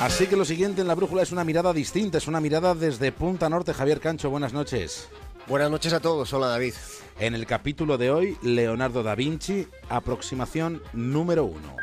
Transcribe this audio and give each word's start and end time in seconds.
Así 0.00 0.26
que 0.26 0.36
lo 0.36 0.46
siguiente 0.46 0.80
en 0.80 0.88
la 0.88 0.94
brújula 0.94 1.22
es 1.22 1.30
una 1.30 1.44
mirada 1.44 1.74
distinta, 1.74 2.16
es 2.16 2.26
una 2.26 2.40
mirada 2.40 2.74
desde 2.74 3.12
Punta 3.12 3.50
Norte. 3.50 3.74
Javier 3.74 4.00
Cancho, 4.00 4.30
buenas 4.30 4.54
noches. 4.54 5.10
Buenas 5.46 5.70
noches 5.70 5.92
a 5.92 6.00
todos, 6.00 6.32
hola 6.32 6.46
David. 6.46 6.72
En 7.18 7.34
el 7.34 7.44
capítulo 7.44 7.98
de 7.98 8.10
hoy, 8.10 8.38
Leonardo 8.40 9.02
da 9.02 9.14
Vinci, 9.14 9.68
aproximación 9.90 10.82
número 10.94 11.44
uno. 11.44 11.76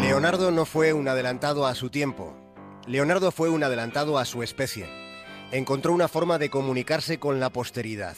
Leonardo 0.00 0.50
no 0.50 0.64
fue 0.64 0.92
un 0.92 1.06
adelantado 1.06 1.66
a 1.66 1.76
su 1.76 1.88
tiempo. 1.88 2.36
Leonardo 2.88 3.30
fue 3.30 3.48
un 3.48 3.62
adelantado 3.62 4.18
a 4.18 4.24
su 4.24 4.42
especie. 4.42 5.01
Encontró 5.52 5.92
una 5.92 6.08
forma 6.08 6.38
de 6.38 6.48
comunicarse 6.48 7.18
con 7.18 7.38
la 7.38 7.50
posteridad. 7.50 8.16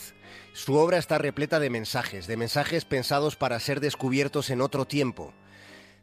Su 0.52 0.76
obra 0.76 0.98
está 0.98 1.18
repleta 1.18 1.58
de 1.58 1.68
mensajes, 1.68 2.28
de 2.28 2.36
mensajes 2.36 2.84
pensados 2.84 3.34
para 3.34 3.58
ser 3.58 3.80
descubiertos 3.80 4.50
en 4.50 4.60
otro 4.60 4.84
tiempo. 4.84 5.34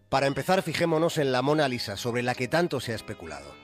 Para 0.10 0.28
empezar, 0.28 0.62
fijémonos 0.62 1.18
en 1.18 1.32
la 1.32 1.42
Mona 1.42 1.70
Lisa, 1.70 1.96
sobre 1.96 2.22
la 2.22 2.36
que 2.36 2.50
tanto 2.50 2.82
se 2.82 2.92
ha 2.92 2.96
especulado. 2.96 3.56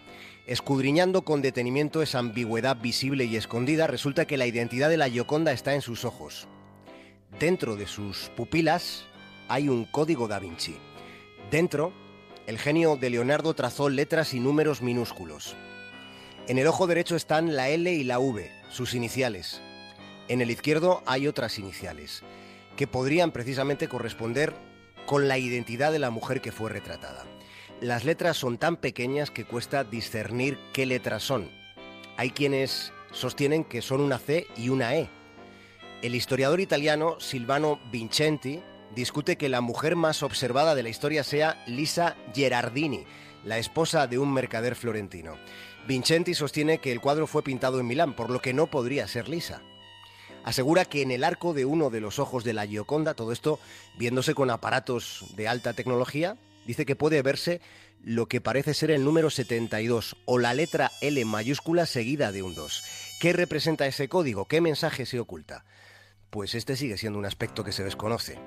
Escudriñando 0.46 1.24
con 1.24 1.42
detenimiento 1.42 2.02
esa 2.02 2.20
ambigüedad 2.20 2.78
visible 2.78 3.26
y 3.26 3.36
escondida, 3.36 3.86
resulta 3.86 4.24
que 4.26 4.38
la 4.38 4.46
identidad 4.46 4.88
de 4.88 4.96
la 4.96 5.10
Gioconda 5.10 5.52
está 5.52 5.74
en 5.74 5.82
sus 5.82 6.06
ojos. 6.06 6.48
Dentro 7.38 7.76
de 7.76 7.86
sus 7.86 8.30
pupilas 8.38 9.04
hay 9.50 9.68
un 9.68 9.84
código 9.84 10.30
da 10.30 10.40
Vinci. 10.40 10.78
Dentro, 11.52 11.92
el 12.46 12.60
genio 12.60 12.96
de 12.96 13.10
Leonardo 13.10 13.54
trazó 13.56 13.90
letras 13.90 14.34
y 14.34 14.40
números 14.40 14.82
minúsculos. 14.82 15.58
En 16.48 16.58
el 16.58 16.68
ojo 16.68 16.88
derecho 16.88 17.18
están 17.18 17.58
la 17.58 17.68
L 17.68 17.92
y 17.92 18.06
la 18.06 18.20
V, 18.20 18.50
sus 18.70 18.94
iniciales. 18.94 19.62
En 20.30 20.40
el 20.40 20.50
izquierdo 20.50 21.04
hay 21.06 21.28
otras 21.28 21.60
iniciales, 21.60 22.24
que 22.78 22.88
podrían 22.88 23.32
precisamente 23.32 23.90
corresponder 23.90 24.54
con 25.06 25.28
la 25.28 25.38
identidad 25.38 25.92
de 25.92 26.00
la 26.00 26.10
mujer 26.10 26.40
que 26.40 26.54
fue 26.54 26.70
retratada. 26.70 27.26
Las 27.82 28.06
letras 28.06 28.38
son 28.38 28.58
tan 28.58 28.78
pequeñas 28.78 29.30
que 29.30 29.44
cuesta 29.44 29.84
discernir 29.84 30.58
qué 30.72 30.86
letras 30.86 31.22
son. 31.22 31.52
Hay 32.16 32.32
quienes 32.32 32.94
sostienen 33.12 33.66
que 33.66 33.82
son 33.82 34.00
una 34.00 34.18
C 34.18 34.48
y 34.56 34.70
una 34.70 34.96
E. 34.96 35.10
El 36.02 36.16
historiador 36.16 36.62
italiano 36.62 37.20
Silvano 37.20 37.78
Vincenti 37.92 38.62
discute 38.96 39.36
que 39.36 39.50
la 39.50 39.60
mujer 39.60 39.98
más 39.98 40.24
observada 40.24 40.76
de 40.76 40.84
la 40.84 40.90
historia 40.90 41.26
sea 41.26 41.62
Lisa 41.68 42.16
Gerardini, 42.34 43.04
la 43.44 43.58
esposa 43.58 44.08
de 44.08 44.18
un 44.18 44.34
mercader 44.34 44.76
florentino. 44.76 45.36
Vincenti 45.88 46.34
sostiene 46.34 46.80
que 46.80 46.92
el 46.92 47.00
cuadro 47.00 47.28
fue 47.28 47.44
pintado 47.44 47.80
en 47.80 47.88
Milán, 47.88 48.14
por 48.14 48.30
lo 48.30 48.42
que 48.42 48.54
no 48.54 48.68
podría 48.68 49.08
ser 49.08 49.30
Lisa. 49.30 49.62
Asegura 50.44 50.84
que 50.84 51.02
en 51.02 51.12
el 51.12 51.24
arco 51.24 51.54
de 51.54 51.64
uno 51.64 51.90
de 51.90 52.02
los 52.02 52.20
ojos 52.20 52.44
de 52.44 52.54
la 52.54 52.68
Gioconda, 52.68 53.14
todo 53.14 53.32
esto 53.32 53.60
viéndose 53.98 54.34
con 54.34 54.50
aparatos 54.50 55.26
de 55.36 55.48
alta 55.48 55.72
tecnología, 55.74 56.38
dice 56.66 56.86
que 56.86 56.98
puede 56.98 57.22
verse 57.22 57.62
lo 58.04 58.28
que 58.28 58.42
parece 58.42 58.74
ser 58.74 58.92
el 58.92 59.06
número 59.06 59.30
72 59.30 60.18
o 60.26 60.40
la 60.40 60.54
letra 60.54 60.92
L 61.02 61.24
mayúscula 61.24 61.86
seguida 61.86 62.34
de 62.34 62.44
un 62.44 62.54
2. 62.54 62.84
¿Qué 63.22 63.32
representa 63.32 63.88
ese 63.88 64.10
código? 64.10 64.46
¿Qué 64.46 64.60
mensaje 64.60 65.06
se 65.06 65.20
oculta? 65.20 65.64
Pues 66.30 66.54
este 66.54 66.76
sigue 66.76 66.98
siendo 66.98 67.18
un 67.18 67.26
aspecto 67.26 67.64
que 67.64 67.72
se 67.72 67.86
desconoce. 67.86 68.38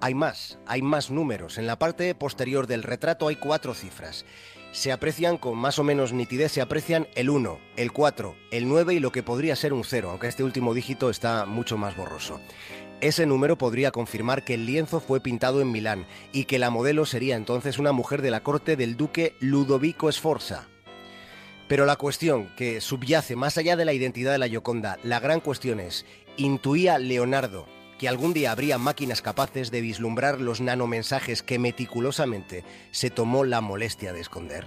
Hay 0.00 0.14
más, 0.14 0.58
hay 0.66 0.82
más 0.82 1.10
números. 1.10 1.56
En 1.56 1.66
la 1.66 1.78
parte 1.78 2.14
posterior 2.14 2.66
del 2.66 2.82
retrato 2.82 3.28
hay 3.28 3.36
cuatro 3.36 3.72
cifras. 3.72 4.26
Se 4.72 4.92
aprecian 4.92 5.38
con 5.38 5.56
más 5.56 5.78
o 5.78 5.84
menos 5.84 6.12
nitidez, 6.12 6.52
se 6.52 6.60
aprecian 6.60 7.08
el 7.14 7.30
1, 7.30 7.58
el 7.76 7.92
4, 7.92 8.36
el 8.50 8.68
9 8.68 8.94
y 8.94 9.00
lo 9.00 9.10
que 9.10 9.22
podría 9.22 9.56
ser 9.56 9.72
un 9.72 9.84
0, 9.84 10.10
aunque 10.10 10.28
este 10.28 10.44
último 10.44 10.74
dígito 10.74 11.08
está 11.08 11.46
mucho 11.46 11.78
más 11.78 11.96
borroso. 11.96 12.40
Ese 13.00 13.24
número 13.24 13.56
podría 13.56 13.90
confirmar 13.90 14.44
que 14.44 14.54
el 14.54 14.66
lienzo 14.66 15.00
fue 15.00 15.20
pintado 15.20 15.62
en 15.62 15.72
Milán 15.72 16.06
y 16.30 16.44
que 16.44 16.58
la 16.58 16.68
modelo 16.68 17.06
sería 17.06 17.36
entonces 17.36 17.78
una 17.78 17.92
mujer 17.92 18.20
de 18.20 18.30
la 18.30 18.42
corte 18.42 18.76
del 18.76 18.98
duque 18.98 19.34
Ludovico 19.40 20.12
Sforza. 20.12 20.68
Pero 21.68 21.86
la 21.86 21.96
cuestión 21.96 22.50
que 22.54 22.82
subyace 22.82 23.34
más 23.34 23.56
allá 23.56 23.76
de 23.76 23.86
la 23.86 23.94
identidad 23.94 24.32
de 24.32 24.38
la 24.38 24.48
Gioconda, 24.48 24.98
la 25.02 25.20
gran 25.20 25.40
cuestión 25.40 25.80
es, 25.80 26.04
¿intuía 26.36 26.98
Leonardo 26.98 27.75
que 27.98 28.08
algún 28.08 28.32
día 28.32 28.52
habría 28.52 28.78
máquinas 28.78 29.22
capaces 29.22 29.70
de 29.70 29.80
vislumbrar 29.80 30.40
los 30.40 30.60
nanomensajes 30.60 31.42
que 31.42 31.58
meticulosamente 31.58 32.64
se 32.90 33.10
tomó 33.10 33.44
la 33.44 33.60
molestia 33.60 34.12
de 34.12 34.20
esconder. 34.20 34.66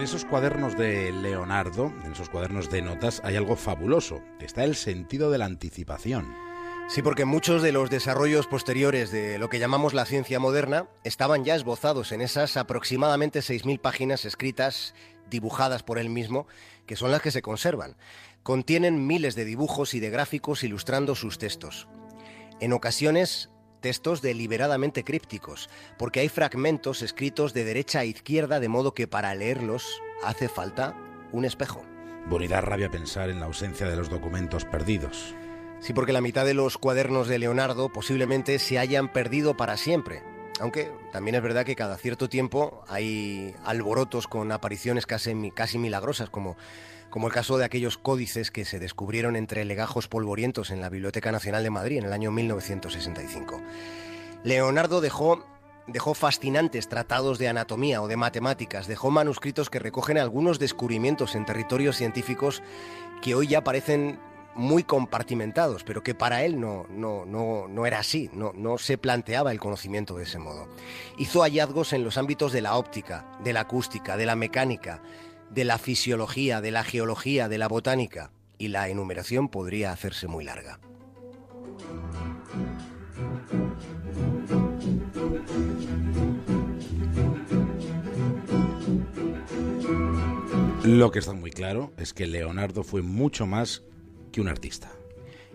esos 0.00 0.24
cuadernos 0.24 0.78
de 0.78 1.12
Leonardo, 1.12 1.92
en 2.04 2.12
esos 2.12 2.30
cuadernos 2.30 2.70
de 2.70 2.80
notas, 2.80 3.20
hay 3.22 3.36
algo 3.36 3.54
fabuloso. 3.54 4.22
Está 4.40 4.64
el 4.64 4.74
sentido 4.74 5.30
de 5.30 5.36
la 5.36 5.44
anticipación. 5.44 6.49
Sí, 6.90 7.02
porque 7.02 7.24
muchos 7.24 7.62
de 7.62 7.70
los 7.70 7.88
desarrollos 7.88 8.48
posteriores 8.48 9.12
de 9.12 9.38
lo 9.38 9.48
que 9.48 9.60
llamamos 9.60 9.94
la 9.94 10.04
ciencia 10.04 10.40
moderna 10.40 10.88
estaban 11.04 11.44
ya 11.44 11.54
esbozados 11.54 12.10
en 12.10 12.20
esas 12.20 12.56
aproximadamente 12.56 13.38
6.000 13.38 13.80
páginas 13.80 14.24
escritas, 14.24 14.96
dibujadas 15.30 15.84
por 15.84 16.00
él 16.00 16.10
mismo, 16.10 16.48
que 16.86 16.96
son 16.96 17.12
las 17.12 17.22
que 17.22 17.30
se 17.30 17.42
conservan. 17.42 17.96
Contienen 18.42 19.06
miles 19.06 19.36
de 19.36 19.44
dibujos 19.44 19.94
y 19.94 20.00
de 20.00 20.10
gráficos 20.10 20.64
ilustrando 20.64 21.14
sus 21.14 21.38
textos. 21.38 21.86
En 22.58 22.72
ocasiones, 22.72 23.50
textos 23.80 24.20
deliberadamente 24.20 25.04
crípticos, 25.04 25.70
porque 25.96 26.18
hay 26.18 26.28
fragmentos 26.28 27.02
escritos 27.02 27.54
de 27.54 27.62
derecha 27.62 28.00
a 28.00 28.04
izquierda, 28.04 28.58
de 28.58 28.68
modo 28.68 28.94
que 28.94 29.06
para 29.06 29.32
leerlos 29.36 30.02
hace 30.24 30.48
falta 30.48 30.96
un 31.30 31.44
espejo. 31.44 31.84
Bonita 32.26 32.60
rabia 32.60 32.90
pensar 32.90 33.30
en 33.30 33.38
la 33.38 33.46
ausencia 33.46 33.88
de 33.88 33.94
los 33.94 34.10
documentos 34.10 34.64
perdidos. 34.64 35.36
Sí, 35.80 35.94
porque 35.94 36.12
la 36.12 36.20
mitad 36.20 36.44
de 36.44 36.54
los 36.54 36.76
cuadernos 36.76 37.26
de 37.26 37.38
Leonardo 37.38 37.88
posiblemente 37.88 38.58
se 38.58 38.78
hayan 38.78 39.10
perdido 39.10 39.56
para 39.56 39.76
siempre. 39.76 40.22
Aunque 40.60 40.92
también 41.10 41.36
es 41.36 41.42
verdad 41.42 41.64
que 41.64 41.74
cada 41.74 41.96
cierto 41.96 42.28
tiempo 42.28 42.84
hay 42.86 43.54
alborotos 43.64 44.26
con 44.26 44.52
apariciones 44.52 45.06
casi, 45.06 45.50
casi 45.52 45.78
milagrosas, 45.78 46.28
como, 46.28 46.58
como 47.08 47.28
el 47.28 47.32
caso 47.32 47.56
de 47.56 47.64
aquellos 47.64 47.96
códices 47.96 48.50
que 48.50 48.66
se 48.66 48.78
descubrieron 48.78 49.36
entre 49.36 49.64
legajos 49.64 50.06
polvorientos 50.06 50.70
en 50.70 50.82
la 50.82 50.90
Biblioteca 50.90 51.32
Nacional 51.32 51.62
de 51.62 51.70
Madrid 51.70 51.98
en 51.98 52.04
el 52.04 52.12
año 52.12 52.30
1965. 52.30 53.62
Leonardo 54.44 55.00
dejó 55.00 55.46
dejó 55.86 56.14
fascinantes 56.14 56.88
tratados 56.88 57.38
de 57.38 57.48
anatomía 57.48 58.00
o 58.00 58.06
de 58.06 58.16
matemáticas, 58.16 58.86
dejó 58.86 59.10
manuscritos 59.10 59.70
que 59.70 59.78
recogen 59.78 60.18
algunos 60.18 60.58
descubrimientos 60.58 61.34
en 61.34 61.46
territorios 61.46 61.96
científicos 61.96 62.62
que 63.22 63.34
hoy 63.34 63.48
ya 63.48 63.64
parecen 63.64 64.20
muy 64.54 64.82
compartimentados, 64.84 65.84
pero 65.84 66.02
que 66.02 66.14
para 66.14 66.44
él 66.44 66.60
no, 66.60 66.86
no, 66.90 67.24
no, 67.24 67.68
no 67.68 67.86
era 67.86 68.00
así, 68.00 68.30
no, 68.32 68.52
no 68.52 68.78
se 68.78 68.98
planteaba 68.98 69.52
el 69.52 69.60
conocimiento 69.60 70.16
de 70.16 70.24
ese 70.24 70.38
modo. 70.38 70.68
Hizo 71.18 71.42
hallazgos 71.42 71.92
en 71.92 72.04
los 72.04 72.18
ámbitos 72.18 72.52
de 72.52 72.60
la 72.60 72.76
óptica, 72.76 73.26
de 73.42 73.52
la 73.52 73.60
acústica, 73.60 74.16
de 74.16 74.26
la 74.26 74.36
mecánica, 74.36 75.02
de 75.50 75.64
la 75.64 75.78
fisiología, 75.78 76.60
de 76.60 76.70
la 76.70 76.84
geología, 76.84 77.48
de 77.48 77.58
la 77.58 77.68
botánica, 77.68 78.30
y 78.58 78.68
la 78.68 78.88
enumeración 78.88 79.48
podría 79.48 79.92
hacerse 79.92 80.28
muy 80.28 80.44
larga. 80.44 80.78
Lo 90.84 91.10
que 91.10 91.18
está 91.18 91.32
muy 91.32 91.50
claro 91.50 91.92
es 91.98 92.12
que 92.14 92.26
Leonardo 92.26 92.82
fue 92.82 93.02
mucho 93.02 93.46
más 93.46 93.82
que 94.32 94.40
un 94.40 94.48
artista. 94.48 94.90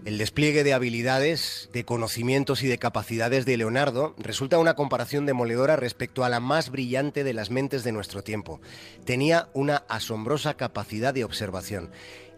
El 0.05 0.19
despliegue 0.19 0.63
de 0.63 0.75
habilidades, 0.75 1.67
de 1.73 1.83
conocimientos 1.83 2.61
y 2.61 2.67
de 2.67 2.77
capacidades 2.77 3.43
de 3.45 3.57
Leonardo 3.57 4.13
resulta 4.19 4.59
una 4.59 4.75
comparación 4.75 5.25
demoledora 5.25 5.77
respecto 5.77 6.23
a 6.23 6.29
la 6.29 6.39
más 6.39 6.69
brillante 6.69 7.23
de 7.23 7.33
las 7.33 7.49
mentes 7.49 7.83
de 7.83 7.91
nuestro 7.91 8.23
tiempo. 8.23 8.61
Tenía 9.03 9.49
una 9.53 9.77
asombrosa 9.87 10.57
capacidad 10.57 11.11
de 11.11 11.23
observación 11.23 11.89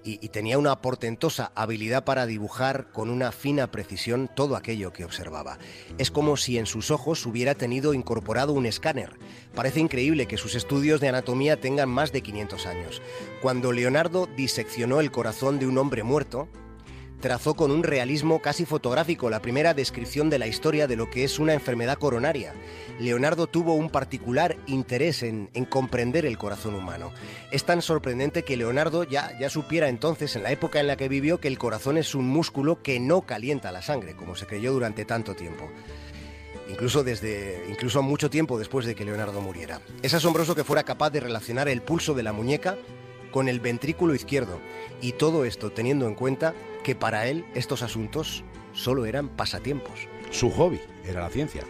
y, 0.07 0.29
tenía 0.29 0.57
una 0.57 0.81
portentosa 0.81 1.51
habilidad 1.53 2.05
para 2.05 2.25
dibujar 2.25 2.91
con 2.91 3.09
una 3.09 3.31
fina 3.31 3.71
precisión 3.71 4.29
todo 4.33 4.55
aquello 4.55 4.93
que 4.93 5.03
observaba. 5.03 5.57
Es 5.97 6.11
como 6.11 6.37
si 6.37 6.57
en 6.57 6.65
sus 6.65 6.91
ojos 6.91 7.25
hubiera 7.25 7.55
tenido 7.55 7.93
incorporado 7.93 8.53
un 8.53 8.65
escáner. 8.65 9.17
Parece 9.53 9.81
increíble 9.81 10.27
que 10.27 10.37
sus 10.37 10.55
estudios 10.55 11.01
de 11.01 11.09
anatomía 11.09 11.59
tengan 11.59 11.89
más 11.89 12.11
de 12.11 12.21
500 12.21 12.65
años. 12.65 13.01
Cuando 13.41 13.71
Leonardo 13.71 14.27
diseccionó 14.37 15.01
el 15.01 15.11
corazón 15.11 15.59
de 15.59 15.67
un 15.67 15.77
hombre 15.77 16.03
muerto, 16.03 16.47
trazó 17.19 17.55
con 17.55 17.71
un 17.71 17.83
realismo 17.83 18.41
casi 18.41 18.65
fotográfico 18.65 19.29
la 19.29 19.41
primera 19.41 19.73
descripción 19.73 20.29
de 20.29 20.39
la 20.39 20.47
historia 20.47 20.87
de 20.87 20.95
lo 20.95 21.09
que 21.09 21.23
es 21.23 21.39
una 21.39 21.53
enfermedad 21.53 21.97
coronaria. 21.97 22.53
Leonardo 22.99 23.47
tuvo 23.47 23.73
un 23.73 23.89
particular 23.89 24.57
interés 24.67 25.23
en, 25.23 25.49
en 25.53 25.65
comprender 25.65 26.25
el 26.25 26.37
corazón 26.37 26.75
humano. 26.75 27.11
Es 27.51 27.63
tan 27.63 27.81
sorprendente 27.81 28.43
que 28.43 28.57
Leonardo 28.57 29.03
ya, 29.03 29.37
ya 29.39 29.49
supiera 29.49 29.89
entonces, 29.89 30.35
en 30.35 30.43
la 30.43 30.51
época 30.51 30.79
en 30.79 30.87
la 30.87 30.97
que 30.97 31.09
vivió, 31.09 31.39
que 31.39 31.47
el 31.47 31.57
corazón 31.57 31.97
es 31.97 32.15
un 32.15 32.27
músculo 32.27 32.81
que 32.81 32.99
no 32.99 33.21
calienta 33.21 33.71
la 33.71 33.81
sangre, 33.81 34.15
como 34.15 34.35
se 34.35 34.45
creyó 34.45 34.71
durante 34.71 35.05
tanto 35.05 35.35
tiempo. 35.35 35.69
incluso 36.69 37.03
desde 37.03 37.65
incluso 37.69 38.01
mucho 38.01 38.29
tiempo 38.29 38.59
después 38.59 38.85
de 38.85 38.95
que 38.95 39.05
Leonardo 39.05 39.41
muriera. 39.41 39.81
Es 40.01 40.13
asombroso 40.13 40.55
que 40.55 40.63
fuera 40.63 40.83
capaz 40.83 41.09
de 41.11 41.19
relacionar 41.19 41.69
el 41.69 41.81
pulso 41.81 42.13
de 42.13 42.23
la 42.23 42.33
muñeca 42.33 42.77
con 43.37 43.49
el 43.49 43.59
ventrículo 43.59 44.15
izquierdo 44.15 44.59
y 44.99 45.11
todo 45.11 45.45
esto 45.45 45.71
teniendo 45.71 46.07
en 46.07 46.15
cuenta 46.15 46.55
que 46.83 46.95
para 46.95 47.27
él 47.27 47.45
estos 47.53 47.83
asuntos 47.83 48.43
solo 48.73 49.05
eran 49.05 49.29
pasatiempos. 49.29 50.07
Su 50.31 50.49
hobby 50.49 50.81
era 51.05 51.21
la 51.21 51.29
ciencia. 51.29 51.61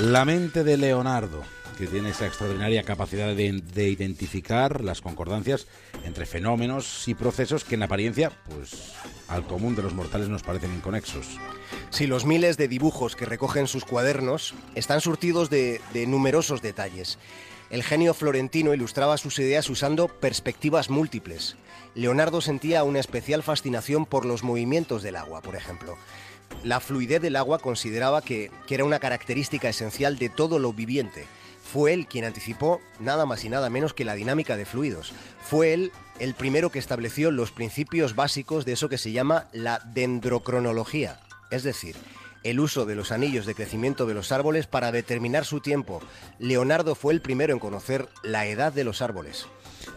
La 0.00 0.26
mente 0.26 0.64
de 0.64 0.76
Leonardo, 0.76 1.44
que 1.76 1.86
tiene 1.86 2.10
esa 2.10 2.26
extraordinaria 2.26 2.82
capacidad 2.82 3.34
de, 3.34 3.88
identificar 3.88 4.82
las 4.82 5.00
concordancias 5.00 5.66
entre 6.04 6.26
fenómenos 6.26 7.08
y 7.08 7.14
procesos 7.14 7.64
que 7.64 7.74
en 7.74 7.82
apariencia, 7.82 8.32
pues 8.48 8.92
al 9.28 9.46
común 9.46 9.74
de 9.74 9.82
los 9.82 9.94
mortales 9.94 10.28
nos 10.28 10.42
parecen 10.42 10.74
inconexos. 10.74 11.38
Si 11.90 12.06
los 12.06 12.24
miles 12.24 12.56
de 12.56 12.68
dibujos 12.68 13.16
que 13.16 13.26
recogen 13.26 13.66
sus 13.66 13.84
cuadernos 13.84 14.54
están 14.74 15.00
surtidos 15.00 15.50
de, 15.50 15.80
de 15.92 16.06
numerosos 16.06 16.62
detalles. 16.62 17.18
El 17.70 17.82
genio 17.82 18.12
florentino 18.12 18.74
ilustraba 18.74 19.16
sus 19.16 19.38
ideas 19.38 19.70
usando 19.70 20.08
perspectivas 20.08 20.90
múltiples. 20.90 21.56
Leonardo 21.94 22.42
sentía 22.42 22.84
una 22.84 23.00
especial 23.00 23.42
fascinación 23.42 24.04
por 24.04 24.26
los 24.26 24.42
movimientos 24.42 25.02
del 25.02 25.16
agua, 25.16 25.40
por 25.40 25.56
ejemplo. 25.56 25.96
La 26.64 26.78
fluidez 26.80 27.20
del 27.20 27.36
agua 27.36 27.58
consideraba 27.58 28.22
que, 28.22 28.50
era 28.68 28.84
una 28.84 29.00
característica 29.00 29.68
esencial 29.68 30.16
de 30.16 30.28
todo 30.28 30.58
lo 30.58 30.72
viviente. 30.72 31.26
Fue 31.72 31.94
él 31.94 32.06
quien 32.06 32.26
anticipó 32.26 32.82
nada 33.00 33.24
más 33.24 33.42
y 33.46 33.48
nada 33.48 33.70
menos 33.70 33.94
que 33.94 34.04
la 34.04 34.14
dinámica 34.14 34.58
de 34.58 34.66
fluidos. 34.66 35.14
Fue 35.42 35.72
él 35.72 35.90
el 36.18 36.34
primero 36.34 36.70
que 36.70 36.78
estableció 36.78 37.30
los 37.30 37.50
principios 37.50 38.14
básicos 38.14 38.66
de 38.66 38.72
eso 38.72 38.90
que 38.90 38.98
se 38.98 39.10
llama 39.10 39.48
la 39.54 39.80
dendrocronología, 39.94 41.20
es 41.50 41.62
decir, 41.62 41.96
el 42.42 42.60
uso 42.60 42.84
de 42.84 42.94
los 42.94 43.10
anillos 43.10 43.46
de 43.46 43.54
crecimiento 43.54 44.04
de 44.04 44.12
los 44.12 44.32
árboles 44.32 44.66
para 44.66 44.92
determinar 44.92 45.46
su 45.46 45.60
tiempo. 45.60 46.02
Leonardo 46.38 46.94
fue 46.94 47.14
el 47.14 47.22
primero 47.22 47.54
en 47.54 47.58
conocer 47.58 48.06
la 48.22 48.44
edad 48.44 48.74
de 48.74 48.84
los 48.84 49.00
árboles. 49.00 49.46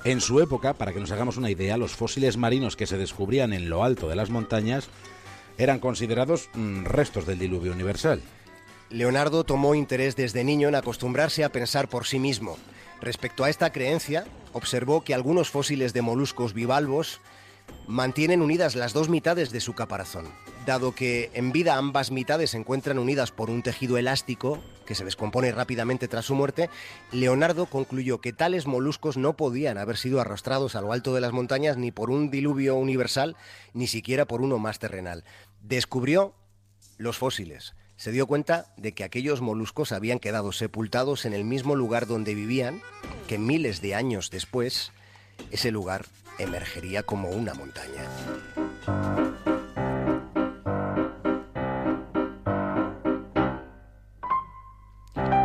En 0.06 0.22
su 0.22 0.40
época, 0.40 0.76
para 0.76 0.94
que 0.94 1.02
nos 1.02 1.12
hagamos 1.12 1.36
una 1.36 1.52
idea, 1.52 1.76
los 1.76 1.94
fósiles 1.94 2.38
marinos 2.38 2.78
que 2.78 2.88
se 2.88 2.98
descubrían 2.98 3.52
en 3.52 3.70
lo 3.70 3.84
alto 3.84 4.08
de 4.08 4.16
las 4.16 4.30
montañas 4.30 4.88
eran 5.58 5.80
considerados 5.80 6.50
mm, 6.54 6.86
restos 6.86 7.26
del 7.26 7.40
diluvio 7.40 7.74
universal. 7.74 8.22
Leonardo 8.90 9.44
tomó 9.44 9.76
interés 9.76 10.16
desde 10.16 10.44
niño 10.44 10.68
en 10.68 10.76
acostumbrarse 10.76 11.44
a 11.44 11.50
pensar 11.50 11.90
por 11.90 12.06
sí 12.06 12.20
mismo. 12.20 12.58
Respecto 13.02 13.44
a 13.44 13.50
esta 13.50 13.72
creencia, 13.72 14.26
observó 14.54 15.04
que 15.04 15.14
algunos 15.14 15.50
fósiles 15.50 15.94
de 15.94 16.02
moluscos 16.02 16.54
bivalvos 16.54 17.20
mantienen 17.88 18.42
unidas 18.42 18.76
las 18.76 18.94
dos 18.94 19.10
mitades 19.10 19.52
de 19.52 19.60
su 19.60 19.74
caparazón. 19.74 20.26
Dado 20.66 20.94
que 20.94 21.30
en 21.34 21.52
vida 21.52 21.78
ambas 21.78 22.12
mitades 22.12 22.52
se 22.52 22.58
encuentran 22.58 22.98
unidas 22.98 23.32
por 23.32 23.50
un 23.50 23.62
tejido 23.62 23.98
elástico 23.98 24.60
que 24.86 24.96
se 24.96 25.06
descompone 25.06 25.52
rápidamente 25.52 26.08
tras 26.08 26.26
su 26.26 26.36
muerte, 26.36 26.70
Leonardo 27.12 27.66
concluyó 27.68 28.22
que 28.22 28.34
tales 28.34 28.66
moluscos 28.66 29.18
no 29.18 29.36
podían 29.36 29.78
haber 29.78 29.98
sido 29.98 30.22
arrastrados 30.22 30.76
a 30.76 30.82
lo 30.82 30.92
alto 30.92 31.14
de 31.14 31.22
las 31.22 31.34
montañas 31.34 31.78
ni 31.78 31.92
por 31.92 32.10
un 32.10 32.32
diluvio 32.32 32.76
universal, 32.76 33.36
ni 33.74 33.88
siquiera 33.88 34.26
por 34.26 34.42
uno 34.42 34.58
más 34.58 34.80
terrenal. 34.80 35.24
Descubrió 35.62 36.34
los 36.98 37.18
fósiles. 37.18 37.76
Se 37.98 38.12
dio 38.12 38.28
cuenta 38.28 38.66
de 38.76 38.94
que 38.94 39.04
aquellos 39.04 39.42
moluscos 39.42 39.92
habían 39.92 40.20
quedado 40.20 40.52
sepultados 40.52 41.26
en 41.26 41.34
el 41.34 41.46
mismo 41.46 41.76
lugar 41.76 42.08
donde 42.08 42.36
vivían, 42.36 42.82
que 43.28 43.38
miles 43.38 43.82
de 43.82 43.96
años 43.96 44.30
después 44.30 44.92
ese 45.52 45.72
lugar 45.72 46.06
emergería 46.38 47.04
como 47.04 47.30
una 47.30 47.54
montaña. 47.54 48.04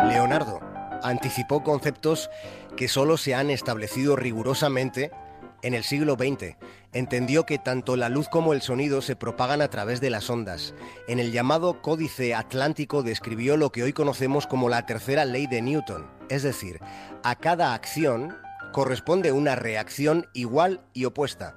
Leonardo 0.08 0.60
anticipó 1.02 1.62
conceptos 1.62 2.30
que 2.76 2.88
solo 2.88 3.16
se 3.16 3.34
han 3.34 3.50
establecido 3.50 4.16
rigurosamente 4.16 5.12
en 5.62 5.74
el 5.74 5.84
siglo 5.84 6.14
XX. 6.14 6.56
Entendió 6.92 7.46
que 7.46 7.58
tanto 7.58 7.96
la 7.96 8.08
luz 8.08 8.28
como 8.28 8.52
el 8.52 8.62
sonido 8.62 9.02
se 9.02 9.16
propagan 9.16 9.62
a 9.62 9.68
través 9.68 10.00
de 10.00 10.10
las 10.10 10.28
ondas. 10.30 10.74
En 11.08 11.18
el 11.18 11.32
llamado 11.32 11.82
Códice 11.82 12.34
Atlántico 12.34 13.02
describió 13.02 13.56
lo 13.56 13.70
que 13.70 13.82
hoy 13.82 13.92
conocemos 13.92 14.46
como 14.46 14.68
la 14.68 14.86
tercera 14.86 15.24
ley 15.24 15.46
de 15.46 15.62
Newton, 15.62 16.06
es 16.28 16.42
decir, 16.42 16.80
a 17.22 17.34
cada 17.36 17.74
acción 17.74 18.36
corresponde 18.72 19.32
una 19.32 19.56
reacción 19.56 20.26
igual 20.32 20.80
y 20.92 21.04
opuesta. 21.04 21.56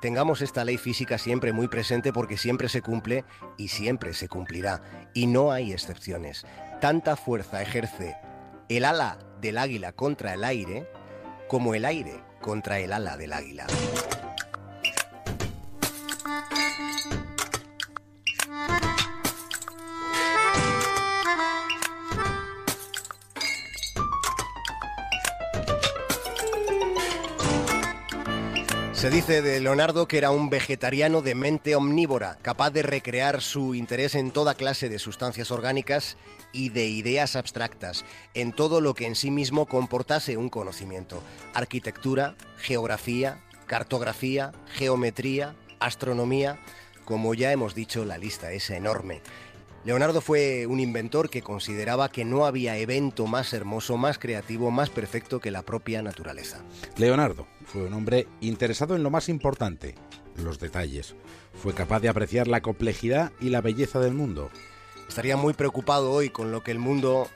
Tengamos 0.00 0.42
esta 0.42 0.64
ley 0.64 0.78
física 0.78 1.16
siempre 1.16 1.52
muy 1.52 1.68
presente 1.68 2.12
porque 2.12 2.36
siempre 2.36 2.68
se 2.68 2.82
cumple 2.82 3.24
y 3.56 3.68
siempre 3.68 4.14
se 4.14 4.28
cumplirá. 4.28 4.82
Y 5.14 5.28
no 5.28 5.52
hay 5.52 5.72
excepciones. 5.72 6.44
Tanta 6.80 7.14
fuerza 7.14 7.62
ejerce 7.62 8.16
el 8.68 8.84
ala 8.84 9.18
del 9.40 9.58
águila 9.58 9.92
contra 9.92 10.34
el 10.34 10.42
aire 10.42 10.88
como 11.48 11.74
el 11.74 11.84
aire 11.84 12.31
contra 12.42 12.78
el 12.78 12.92
ala 12.92 13.16
del 13.16 13.32
águila. 13.32 13.66
Se 29.02 29.10
dice 29.10 29.42
de 29.42 29.58
Leonardo 29.58 30.06
que 30.06 30.16
era 30.16 30.30
un 30.30 30.48
vegetariano 30.48 31.22
de 31.22 31.34
mente 31.34 31.74
omnívora, 31.74 32.38
capaz 32.40 32.70
de 32.70 32.84
recrear 32.84 33.42
su 33.42 33.74
interés 33.74 34.14
en 34.14 34.30
toda 34.30 34.54
clase 34.54 34.88
de 34.88 35.00
sustancias 35.00 35.50
orgánicas 35.50 36.16
y 36.52 36.68
de 36.68 36.86
ideas 36.86 37.34
abstractas, 37.34 38.04
en 38.34 38.52
todo 38.52 38.80
lo 38.80 38.94
que 38.94 39.08
en 39.08 39.16
sí 39.16 39.32
mismo 39.32 39.66
comportase 39.66 40.36
un 40.36 40.48
conocimiento. 40.48 41.20
Arquitectura, 41.52 42.36
geografía, 42.58 43.40
cartografía, 43.66 44.52
geometría, 44.66 45.56
astronomía. 45.80 46.60
Como 47.04 47.34
ya 47.34 47.50
hemos 47.50 47.74
dicho, 47.74 48.04
la 48.04 48.18
lista 48.18 48.52
es 48.52 48.70
enorme. 48.70 49.20
Leonardo 49.84 50.20
fue 50.20 50.66
un 50.66 50.78
inventor 50.78 51.28
que 51.28 51.42
consideraba 51.42 52.08
que 52.08 52.24
no 52.24 52.46
había 52.46 52.76
evento 52.76 53.26
más 53.26 53.52
hermoso, 53.52 53.96
más 53.96 54.18
creativo, 54.18 54.70
más 54.70 54.90
perfecto 54.90 55.40
que 55.40 55.50
la 55.50 55.62
propia 55.62 56.02
naturaleza. 56.02 56.62
Leonardo 56.96 57.48
fue 57.66 57.82
un 57.82 57.92
hombre 57.92 58.28
interesado 58.40 58.94
en 58.94 59.02
lo 59.02 59.10
más 59.10 59.28
importante, 59.28 59.96
los 60.36 60.60
detalles. 60.60 61.16
Fue 61.52 61.74
capaz 61.74 61.98
de 61.98 62.08
apreciar 62.08 62.46
la 62.46 62.60
complejidad 62.60 63.32
y 63.40 63.48
la 63.50 63.60
belleza 63.60 63.98
del 63.98 64.14
mundo. 64.14 64.50
Estaría 65.08 65.36
muy 65.36 65.52
preocupado 65.52 66.12
hoy 66.12 66.30
con 66.30 66.52
lo 66.52 66.62
que 66.62 66.70
el 66.70 66.78
mundo 66.78 67.28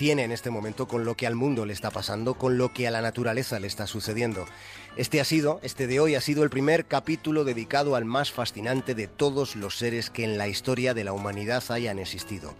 tiene 0.00 0.24
en 0.24 0.32
este 0.32 0.48
momento, 0.48 0.88
con 0.88 1.04
lo 1.04 1.14
que 1.14 1.26
al 1.26 1.34
mundo 1.34 1.66
le 1.66 1.74
está 1.74 1.90
pasando, 1.90 2.32
con 2.32 2.56
lo 2.56 2.72
que 2.72 2.88
a 2.88 2.90
la 2.90 3.02
naturaleza 3.02 3.60
le 3.60 3.66
está 3.66 3.86
sucediendo. 3.86 4.46
Este 4.96 5.20
ha 5.20 5.26
sido, 5.26 5.60
este 5.62 5.86
de 5.86 6.00
hoy 6.00 6.14
ha 6.14 6.22
sido 6.22 6.42
el 6.42 6.48
primer 6.48 6.86
capítulo 6.86 7.44
dedicado 7.44 7.94
al 7.94 8.06
más 8.06 8.32
fascinante 8.32 8.94
de 8.94 9.08
todos 9.08 9.56
los 9.56 9.76
seres 9.76 10.08
que 10.08 10.24
en 10.24 10.38
la 10.38 10.48
historia 10.48 10.94
de 10.94 11.04
la 11.04 11.12
humanidad 11.12 11.62
hayan 11.68 11.98
existido. 11.98 12.54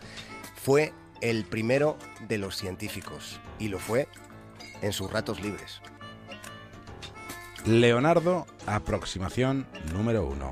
Fue 0.54 0.92
el 1.22 1.46
primero 1.46 1.96
de 2.28 2.36
los 2.36 2.58
científicos 2.58 3.40
y 3.58 3.68
lo 3.68 3.78
fue 3.78 4.06
en 4.82 4.92
sus 4.92 5.10
ratos 5.10 5.40
libres. 5.40 5.80
Leonardo, 7.64 8.46
aproximación 8.66 9.66
número 9.94 10.26
uno. 10.26 10.50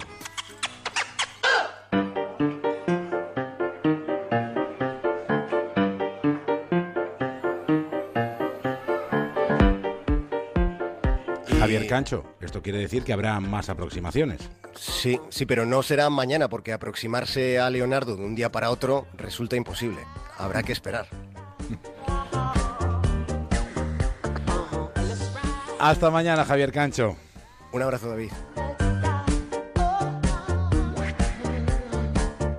Cancho, 11.89 12.25
esto 12.41 12.63
quiere 12.63 12.79
decir 12.79 13.03
que 13.03 13.13
habrá 13.13 13.41
más 13.41 13.69
aproximaciones. 13.69 14.49
Sí, 14.77 15.19
sí, 15.31 15.47
pero 15.47 15.67
no 15.67 15.83
será 15.83 16.09
mañana 16.11 16.49
porque 16.49 16.73
aproximarse 16.73 17.59
a 17.59 17.69
Leonardo 17.71 18.15
de 18.15 18.25
un 18.25 18.37
día 18.37 18.53
para 18.53 18.71
otro 18.71 19.07
resulta 19.15 19.57
imposible. 19.57 19.99
Habrá 20.37 20.63
que 20.63 20.73
esperar. 20.73 21.09
Hasta 25.81 26.11
mañana, 26.11 26.45
Javier 26.45 26.73
Cancho. 26.73 27.17
Un 27.73 27.83
abrazo, 27.83 28.09
David. 28.09 28.31